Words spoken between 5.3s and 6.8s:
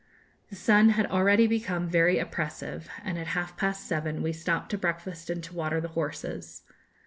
to water the horses.